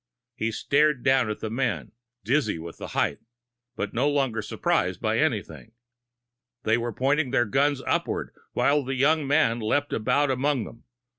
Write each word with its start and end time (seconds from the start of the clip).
He 0.35 0.51
stared 0.51 1.03
down 1.03 1.29
at 1.29 1.41
the 1.41 1.51
men, 1.51 1.91
dizzy 2.23 2.57
with 2.57 2.79
the 2.79 2.87
height, 2.97 3.19
but 3.75 3.93
no 3.93 4.09
longer 4.09 4.41
surprised 4.41 4.99
by 4.99 5.19
anything. 5.19 5.73
The 6.63 6.71
men 6.71 6.81
were 6.81 6.91
pointing 6.93 7.29
their 7.29 7.45
guns 7.45 7.83
upwards, 7.85 8.31
while 8.53 8.83
the 8.83 8.95
young 8.95 9.27
man 9.27 9.59
leaped 9.59 9.93
about 9.93 10.31
among 10.31 10.63
them. 10.63 10.85